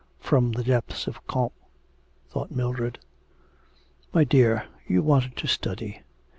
[0.19, 1.51] 'From the depths of Comte,'
[2.31, 2.97] thought Mildred.
[4.11, 6.01] 'My dear, you wanted to study.'